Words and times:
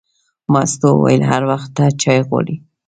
مستو 0.51 0.87
وویل: 0.95 1.21
هر 1.31 1.41
وخت 1.51 1.69
ته 1.77 1.85
چای 2.01 2.19
غواړې. 2.27 2.55